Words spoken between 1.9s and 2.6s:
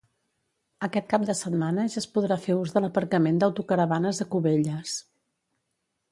ja es podrà fer